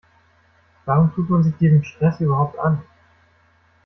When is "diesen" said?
1.57-1.83